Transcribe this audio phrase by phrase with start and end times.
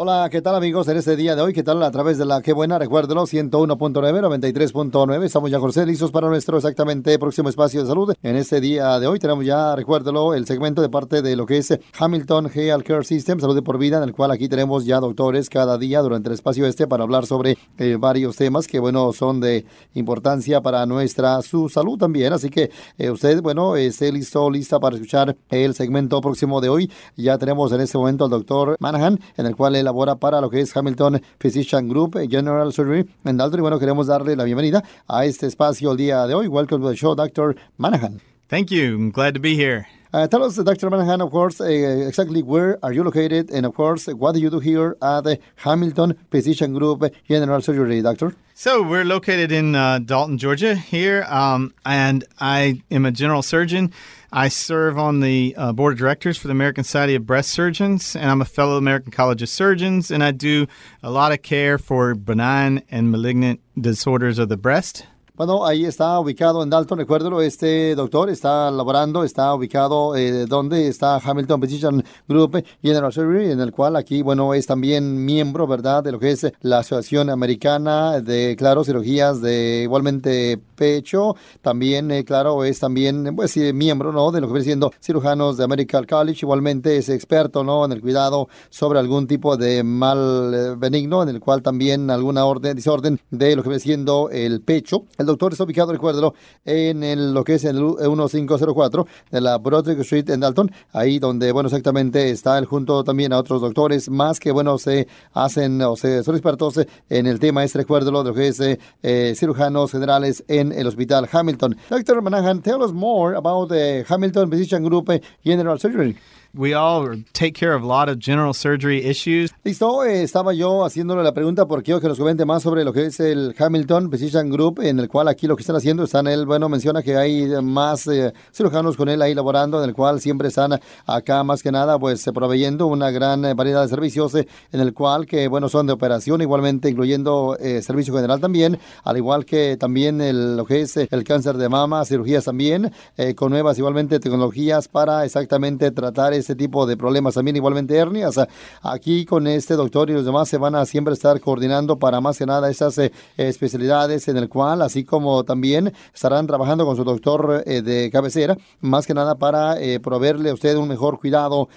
[0.00, 0.86] Hola, ¿qué tal amigos?
[0.86, 1.82] En este día de hoy, ¿qué tal?
[1.82, 5.24] A través de la Qué Buena, recuérdelo, 101.9, 93.9.
[5.24, 8.14] Estamos ya, José, listos para nuestro exactamente próximo espacio de salud.
[8.22, 11.56] En este día de hoy tenemos ya, recuérdelo, el segmento de parte de lo que
[11.56, 15.00] es Hamilton Health Care System, Salud de por Vida, en el cual aquí tenemos ya
[15.00, 19.12] doctores cada día durante el espacio este para hablar sobre eh, varios temas que, bueno,
[19.12, 22.32] son de importancia para nuestra su salud también.
[22.32, 26.88] Así que eh, usted, bueno, esté listo, lista para escuchar el segmento próximo de hoy.
[27.16, 30.50] Ya tenemos en este momento al doctor Manahan, en el cual él labora para lo
[30.50, 33.60] que es Hamilton Physician Group General Surgery en Dalton.
[33.60, 36.46] Y bueno, queremos darle la bienvenida a este espacio el día de hoy.
[36.46, 37.56] Welcome to the show, Dr.
[37.78, 38.20] Manahan.
[38.48, 38.96] Thank you.
[38.96, 39.86] I'm glad to be here.
[40.12, 40.90] Uh, tell us, Dr.
[40.90, 44.50] Manahan, of course, uh, exactly where are you located, and of course, what do you
[44.50, 48.34] do here at the Hamilton Physician Group General Surgery, Doctor?
[48.60, 53.92] So we're located in uh, Dalton, Georgia, here, um, and I am a general surgeon.
[54.32, 58.16] I serve on the uh, board of directors for the American Society of Breast Surgeons,
[58.16, 60.66] and I'm a fellow American College of Surgeons, and I do
[61.04, 65.06] a lot of care for benign and malignant disorders of the breast.
[65.38, 70.88] Bueno, ahí está ubicado en Dalton, recuérdelo, este doctor está laborando, está ubicado eh, donde
[70.88, 76.02] está Hamilton Physician Group General Surgery, en el cual aquí, bueno, es también miembro, ¿verdad?,
[76.02, 82.24] de lo que es la Asociación Americana de, claro, cirugías de igualmente pecho, también, eh,
[82.24, 86.40] claro, es también, pues, miembro, ¿no?, de lo que viene siendo cirujanos de American College,
[86.42, 91.28] igualmente es experto, ¿no?, en el cuidado sobre algún tipo de mal eh, benigno, en
[91.28, 95.04] el cual también alguna orden, desorden de lo que viene siendo el pecho.
[95.16, 96.34] El doctor está ubicado, recuérdelo,
[96.64, 101.52] en el, lo que es el 1504 de la Broadway Street en Dalton, ahí donde,
[101.52, 105.94] bueno, exactamente está él junto también a otros doctores más que, bueno, se hacen o
[105.96, 110.42] se son expertos en el tema este, recuérdelo, de lo que es eh, cirujanos generales
[110.48, 111.76] en el Hospital Hamilton.
[111.88, 112.22] Dr.
[112.22, 115.10] Manahan, tell us more about the Hamilton Physician Group
[115.44, 116.16] General Surgery.
[116.58, 119.52] We all take care of a lot of general surgery issues.
[119.62, 122.92] Listo, eh, estaba yo haciéndole la pregunta porque quiero que nos comente más sobre lo
[122.92, 126.26] que es el Hamilton Physician Group, en el cual aquí lo que están haciendo están
[126.26, 130.20] él, bueno, menciona que hay más eh, cirujanos con él ahí laborando, en el cual
[130.20, 134.48] siempre están acá más que nada, pues proveyendo una gran eh, variedad de servicios, eh,
[134.72, 139.16] en el cual que, bueno, son de operación, igualmente incluyendo eh, servicio general también, al
[139.16, 143.36] igual que también el, lo que es eh, el cáncer de mama, cirugías también, eh,
[143.36, 148.40] con nuevas igualmente tecnologías para exactamente tratar ese tipo de problemas también, igualmente hernias.
[148.80, 152.38] Aquí con este doctor y los demás se van a siempre estar coordinando para más
[152.38, 157.04] que nada esas eh, especialidades en el cual, así como también estarán trabajando con su
[157.04, 161.68] doctor eh, de cabecera, más que nada para eh, proveerle a usted un mejor cuidado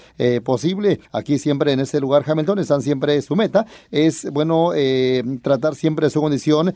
[0.44, 1.00] posible.
[1.12, 4.72] Aquí siempre en este lugar Hamilton están siempre su meta, es bueno
[5.42, 6.74] tratar siempre su condición,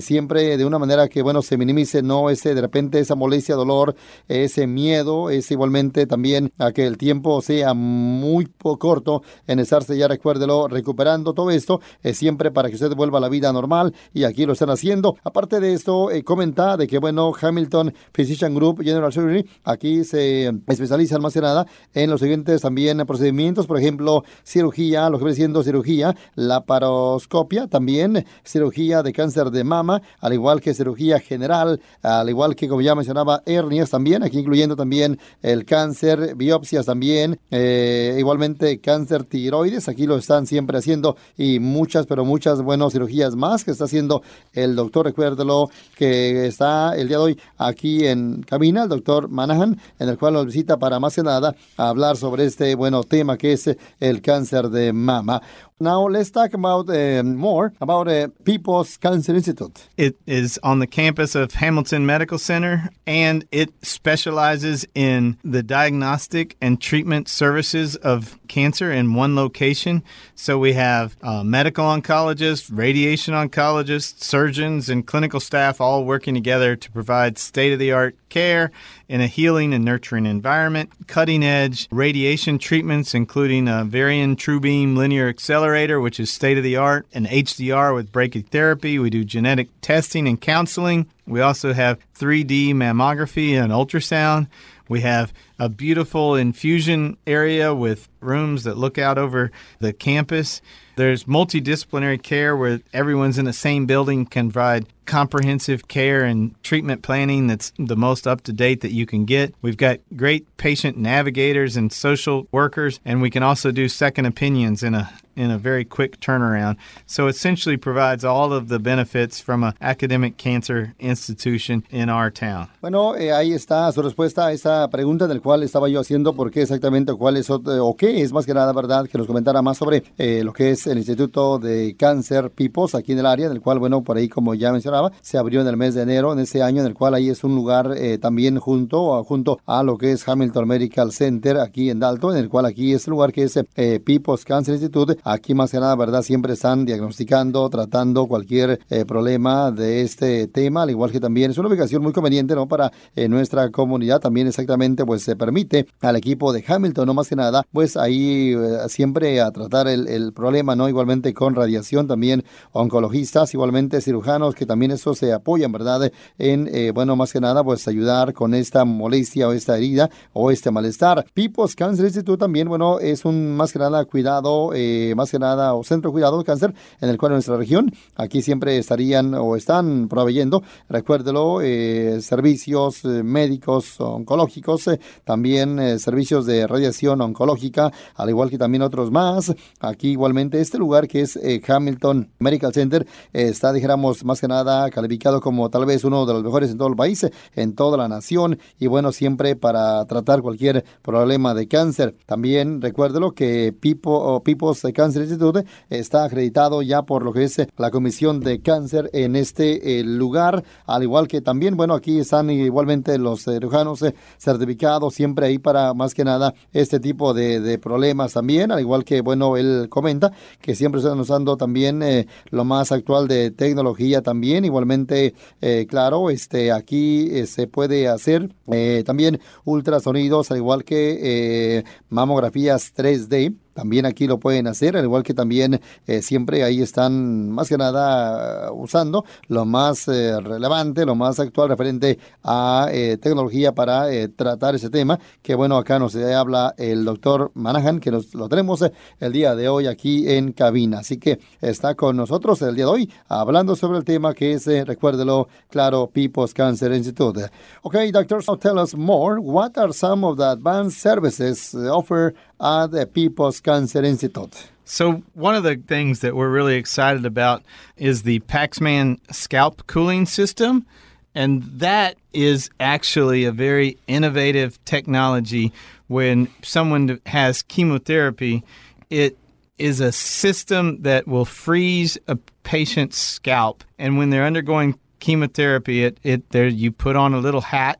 [0.00, 3.96] siempre de una manera que bueno se minimice, no ese de repente esa molestia, dolor,
[4.28, 8.46] ese miedo, es igualmente también a que el tiempo sea muy
[8.78, 13.20] corto en estarse ya recuérdelo recuperando todo esto, eh, siempre para que usted vuelva a
[13.20, 15.16] la vida normal y aquí lo están haciendo.
[15.24, 20.52] Aparte de esto, eh, comenta de que bueno Hamilton Physician Group General Surgery aquí se
[20.66, 25.36] especializan más que nada en los siguientes también procedimientos, por ejemplo, cirugía, lo que viene
[25.36, 32.28] siendo cirugía, laparoscopia, también cirugía de cáncer de mama, al igual que cirugía general, al
[32.28, 37.04] igual que como ya mencionaba, hernias también, aquí incluyendo también el cáncer, biopsias también,
[37.50, 43.36] eh, igualmente cáncer tiroides, aquí lo están siempre haciendo y muchas, pero muchas buenas cirugías
[43.36, 48.42] más que está haciendo el doctor, recuérdelo, que está el día de hoy aquí en
[48.42, 52.44] cabina, el doctor Manahan, en el cual nos visita para más que nada hablar sobre
[52.44, 53.70] este bueno tema que es
[54.00, 55.42] el cáncer de mama.
[55.80, 59.88] Now let's talk about uh, more about uh, People's Cancer Institute.
[59.96, 66.56] It is on the campus of Hamilton Medical Center, and it specializes in the diagnostic
[66.60, 70.04] and treatment services of cancer in one location.
[70.36, 76.76] So we have uh, medical oncologists, radiation oncologists, surgeons, and clinical staff all working together
[76.76, 78.70] to provide state of the art care
[79.08, 80.90] in a healing and nurturing environment.
[81.06, 86.64] Cutting edge radiation treatments, including a Varian True Beam linear accelerator, which is state of
[86.64, 89.00] the art, and HDR with brachytherapy.
[89.00, 91.06] We do genetic testing and counseling.
[91.26, 94.48] We also have 3D mammography and ultrasound.
[94.88, 100.60] We have a beautiful infusion area with rooms that look out over the campus.
[100.96, 107.02] There's multidisciplinary care where everyone's in the same building can provide comprehensive care and treatment
[107.02, 109.54] planning that's the most up to date that you can get.
[109.60, 114.82] We've got great patient navigators and social workers, and we can also do second opinions
[114.82, 116.76] in a in a very quick turnaround.
[117.06, 122.68] So essentially provides all of the benefits from an academic cancer institution in our town.
[122.80, 126.50] Bueno, eh, ahí está su respuesta a esa pregunta del cual estaba yo haciendo por
[126.50, 129.76] qué exactamente cuál es o qué es más que nada verdad que nos comentara más
[129.76, 133.60] sobre eh, lo que es el Instituto de Cáncer Pipos aquí en el área, del
[133.60, 136.38] cual bueno, por ahí como ya mencionaba se abrió en el mes de enero en
[136.38, 139.98] ese año, en el cual ahí es un lugar eh, también junto, junto a lo
[139.98, 143.30] que es Hamilton Medical Center aquí en Dalton, en el cual aquí es el lugar
[143.30, 145.18] que es eh, People's Cancer Institute.
[145.24, 146.22] Aquí más que nada, ¿verdad?
[146.22, 151.58] Siempre están diagnosticando, tratando cualquier eh, problema de este tema, al igual que también es
[151.58, 152.66] una ubicación muy conveniente, ¿no?
[152.66, 152.90] Para
[153.28, 157.96] nuestra comunidad también exactamente, pues permite al equipo de Hamilton, no más que nada, pues
[157.96, 158.54] ahí
[158.88, 160.88] siempre a tratar el, problema, ¿no?
[160.88, 166.10] Igualmente con radiación, también oncologistas, igualmente cirujanos que también eso se apoyan, ¿verdad?
[166.38, 170.50] En, eh, bueno, más que nada, pues ayudar con esta molestia o esta herida o
[170.50, 171.24] este malestar.
[171.34, 175.74] People's Cancer Institute también, bueno, es un más que nada cuidado, eh, más que nada,
[175.74, 180.08] o centro cuidado de cáncer en el cual nuestra región, aquí siempre estarían o están
[180.08, 184.88] proveyendo, recuérdelo, eh, servicios médicos oncológicos,
[185.24, 189.54] también servicios de radiación oncológica, al igual que también otros más.
[189.80, 195.40] Aquí igualmente este lugar que es Hamilton Medical Center está, dijéramos, más que nada calificado
[195.40, 198.58] como tal vez uno de los mejores en todo el país, en toda la nación,
[198.78, 202.16] y bueno, siempre para tratar cualquier problema de cáncer.
[202.26, 207.90] También recuérdelo que Pipo, People's Cancer Institute está acreditado ya por lo que es la
[207.90, 213.18] Comisión de Cáncer en este eh, lugar, al igual que también, bueno, aquí están igualmente
[213.18, 218.70] los cirujanos eh, certificados siempre ahí para más que nada este tipo de, problemas también,
[218.70, 223.28] al igual que, bueno, él comenta que siempre están usando también eh, lo más actual
[223.28, 224.64] de tecnología también.
[224.64, 231.84] Igualmente, eh, claro, este, aquí eh, se puede hacer eh, también ultrasonidos, al igual que
[232.08, 237.50] mamografías 3D también aquí lo pueden hacer, al igual que también eh, siempre ahí están
[237.50, 243.74] más que nada usando lo más eh, relevante, lo más actual referente a eh, tecnología
[243.74, 244.06] para
[244.36, 248.84] tratar ese tema, que bueno, acá nos habla el doctor Manahan, que nos lo tenemos
[249.20, 251.00] el día de hoy aquí en cabina.
[251.00, 254.66] Así que está con nosotros el día de hoy hablando sobre el tema que es,
[254.66, 257.50] recuérdelo, claro, People's Cancer Institute.
[257.82, 259.40] Okay, doctor, so tell us more.
[259.40, 264.68] What are some of the advanced services offered at the People's Cancer Institute.
[264.84, 267.62] So, one of the things that we're really excited about
[267.96, 270.86] is the Paxman scalp cooling system.
[271.34, 275.72] And that is actually a very innovative technology.
[276.06, 278.62] When someone has chemotherapy,
[279.10, 279.36] it
[279.78, 283.82] is a system that will freeze a patient's scalp.
[283.98, 287.98] And when they're undergoing chemotherapy, it, it there you put on a little hat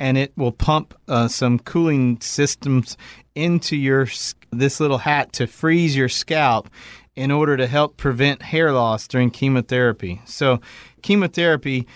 [0.00, 2.96] and it will pump uh, some cooling systems
[3.34, 4.08] into your
[4.50, 6.68] this little hat to freeze your scalp
[7.14, 10.20] in order to help prevent hair loss during chemotherapy.
[10.24, 10.60] So,
[11.02, 11.86] chemotherapy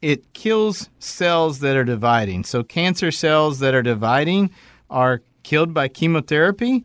[0.00, 2.44] it kills cells that are dividing.
[2.44, 4.50] So, cancer cells that are dividing
[4.88, 6.84] are killed by chemotherapy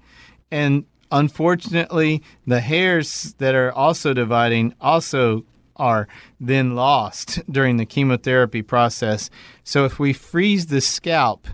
[0.51, 5.43] and unfortunately the hairs that are also dividing also
[5.75, 6.07] are
[6.39, 9.29] then lost during the chemotherapy process.
[9.63, 11.47] So if we freeze the scalp,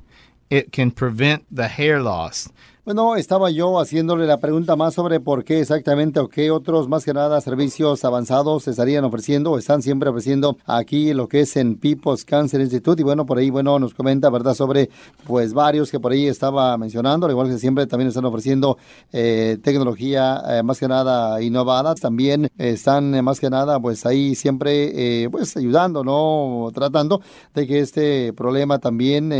[0.49, 2.49] it can prevent the hair loss.
[2.83, 7.05] Bueno, estaba yo haciéndole la pregunta más sobre por qué exactamente o qué otros más
[7.05, 11.55] que nada servicios avanzados se estarían ofreciendo o están siempre ofreciendo aquí lo que es
[11.57, 14.55] en People's Cancer Institute y bueno, por ahí, bueno, nos comenta, ¿verdad?
[14.55, 14.89] Sobre
[15.27, 18.79] pues varios que por ahí estaba mencionando, al igual que siempre también están ofreciendo
[19.13, 24.33] eh, tecnología eh, más que nada innovada, también están eh, más que nada pues ahí
[24.33, 26.71] siempre pues ayudando, ¿no?
[26.73, 27.21] Tratando
[27.53, 29.31] de que este problema también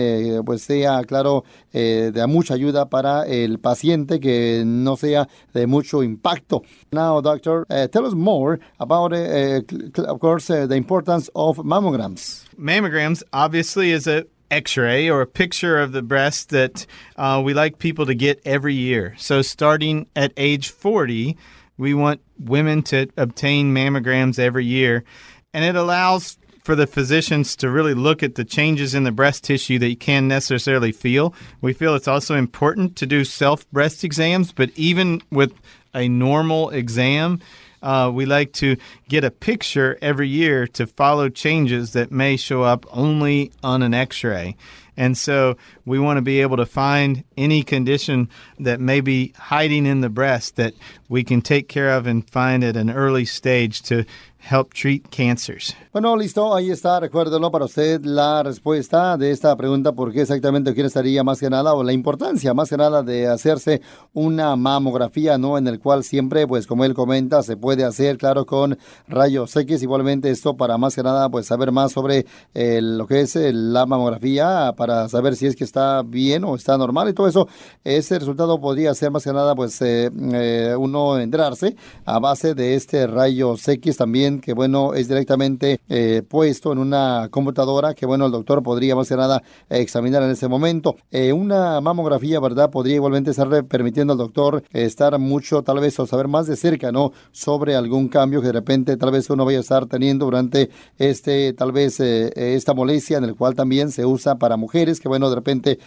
[0.46, 6.64] pues sea, claro, de mucha ayuda para el paciente que no sea de mucho impacto.
[6.92, 9.62] Now, doctor, uh, tell us more about, uh,
[10.04, 12.46] of course, uh, the importance of mammograms.
[12.58, 16.86] Mammograms obviously is a x-ray or a picture of the breast that
[17.16, 19.16] uh, we like people to get every year.
[19.18, 21.38] So starting at age 40,
[21.78, 25.06] we want women to obtain mammograms every year
[25.54, 29.44] and it allows for the physicians to really look at the changes in the breast
[29.44, 31.34] tissue that you can't necessarily feel.
[31.60, 35.54] We feel it's also important to do self breast exams, but even with
[35.94, 37.42] a normal exam,
[37.82, 38.78] uh, we like to
[39.10, 43.94] get a picture every year to follow changes that may show up only on an
[43.94, 44.56] x ray.
[44.98, 49.86] And so we want to be able to find any condition that may be hiding
[49.86, 50.74] in the breast that
[51.10, 54.06] we can take care of and find at an early stage to
[54.50, 55.76] help treat cancers.
[55.94, 60.74] Bueno, listo, ahí está, recuérdelo para usted la respuesta de esta pregunta, por qué exactamente
[60.74, 63.82] quién estaría más que nada, o la importancia más que nada de hacerse
[64.14, 65.58] una mamografía, ¿no?
[65.58, 69.84] En el cual siempre, pues como él comenta, se puede hacer, claro, con rayos X,
[69.84, 74.74] igualmente esto para más que nada, pues saber más sobre lo que es la mamografía,
[74.78, 77.48] para saber si es que está bien o está normal y todo eso,
[77.84, 82.76] ese resultado podría ser más que nada, pues eh, eh, uno enterarse a base de
[82.76, 88.26] este rayos X también que bueno, es directamente eh, puesto en una computadora que bueno,
[88.26, 90.96] el doctor podría más que nada examinar en ese momento.
[91.12, 92.70] Eh, una mamografía, ¿verdad?
[92.70, 96.92] Podría igualmente estar permitiendo al doctor estar mucho, tal vez, o saber más de cerca,
[96.92, 97.12] ¿no?
[97.32, 101.54] Sobre algún cambio que de repente tal vez uno vaya a estar teniendo durante este,
[101.54, 105.30] tal vez, eh, esta molestia en el cual también se usa para mujeres que bueno,
[105.30, 105.80] de repente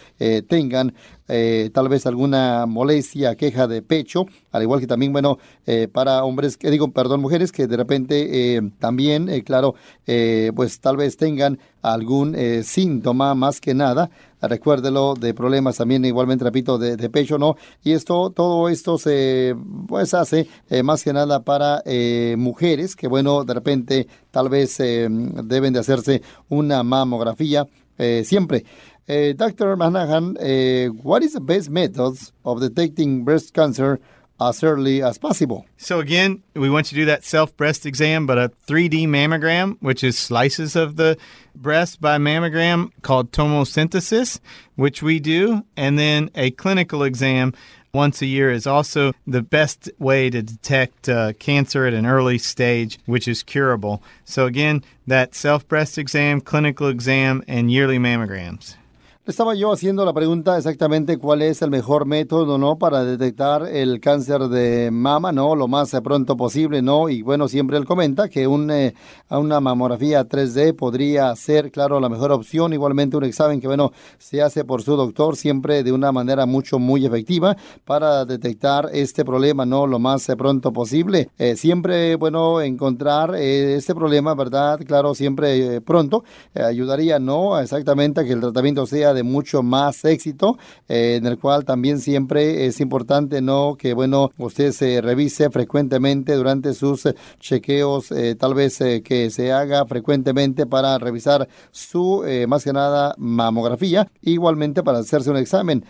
[0.48, 0.94] tengan
[1.26, 6.22] eh, tal vez alguna molestia, queja de pecho, al igual que también, bueno, eh, para
[6.22, 9.74] hombres, que digo, perdón, mujeres que de repente eh, también, claro,
[10.54, 16.76] pues tal vez tengan algún síntoma más que nada, recuérdelo, de problemas también, igualmente, repito,
[16.78, 17.56] de, pecho, ¿no?
[17.82, 19.56] Y esto, todo esto se,
[19.88, 20.46] pues, hace
[20.82, 21.82] más que nada para
[22.36, 27.66] mujeres que, bueno, de repente tal vez deben de hacerse una mamografía
[28.24, 28.64] siempre.
[29.06, 29.76] Uh, Dr.
[29.76, 34.00] Manahan, uh, what is the best methods of detecting breast cancer
[34.40, 35.66] as early as possible?
[35.76, 39.76] So, again, we want you to do that self breast exam, but a 3D mammogram,
[39.80, 41.18] which is slices of the
[41.54, 44.40] breast by mammogram called tomosynthesis,
[44.76, 47.52] which we do, and then a clinical exam
[47.92, 52.38] once a year is also the best way to detect uh, cancer at an early
[52.38, 54.02] stage, which is curable.
[54.24, 58.76] So, again, that self breast exam, clinical exam, and yearly mammograms.
[59.26, 62.76] Estaba yo haciendo la pregunta exactamente cuál es el mejor método, ¿no?
[62.76, 65.56] Para detectar el cáncer de mama, ¿no?
[65.56, 67.08] Lo más pronto posible, ¿no?
[67.08, 68.92] Y bueno, siempre él comenta que un, eh,
[69.30, 72.74] una mamografía 3D podría ser, claro, la mejor opción.
[72.74, 76.78] Igualmente un examen que, bueno, se hace por su doctor siempre de una manera mucho,
[76.78, 79.86] muy efectiva para detectar este problema, ¿no?
[79.86, 81.30] Lo más pronto posible.
[81.38, 84.80] Eh, siempre, bueno, encontrar eh, este problema, ¿verdad?
[84.86, 87.58] Claro, siempre pronto ayudaría, ¿no?
[87.58, 92.00] Exactamente a que el tratamiento sea de mucho más éxito, eh, en el cual también
[92.00, 93.76] siempre es importante, ¿no?
[93.76, 97.08] Que, bueno, usted se revise frecuentemente durante sus
[97.40, 103.14] chequeos, eh, tal vez eh, que se haga frecuentemente para revisar su, más que nada,
[103.18, 105.84] mamografía, igualmente para hacerse un examen.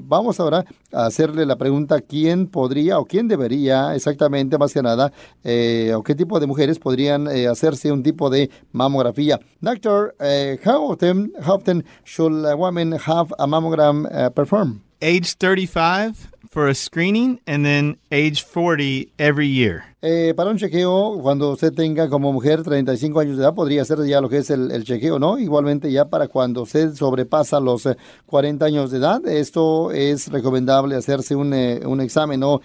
[0.00, 5.12] Vamos ahora a hacerle la pregunta, ¿quién podría o quién debería exactamente, más que nada,
[5.94, 9.40] o qué tipo de mujeres podrían hacerse un tipo de mamografía?
[9.60, 10.14] Doctor,
[10.64, 14.80] how often, how often should uh, women have a mammogram uh, performed?
[15.00, 19.84] Age 35 for a screening and then age 40 every year.
[20.06, 24.04] Eh, para un chequeo, cuando usted tenga como mujer 35 años de edad, podría ser
[24.04, 25.38] ya lo que es el, chequeo, ¿no?
[25.38, 27.88] Igualmente ya para cuando usted sobrepasa los
[28.26, 32.60] 40 eh, años de edad, esto es recomendable hacerse un, eh, un examen ¿no?